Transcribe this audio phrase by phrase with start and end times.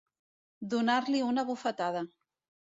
[0.71, 2.03] Donar-li una bufetada.